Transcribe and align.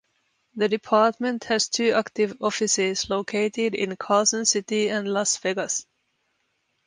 The 0.55 0.67
department 0.67 1.43
has 1.43 1.69
two 1.69 1.91
active 1.91 2.35
offices 2.41 3.07
located 3.11 3.75
in 3.75 3.95
Carson 3.97 4.47
City 4.47 4.89
and 4.89 5.07
Las 5.07 5.37
Vegas. 5.37 5.85